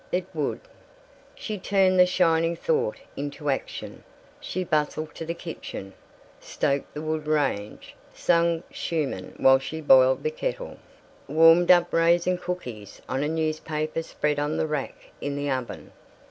[0.11, 0.61] It would!
[1.35, 4.03] She turned the shining thought into action.
[4.39, 5.93] She bustled to the kitchen,
[6.39, 10.79] stoked the wood range, sang Schumann while she boiled the kettle,
[11.27, 15.91] warmed up raisin cookies on a newspaper spread on the rack in the oven.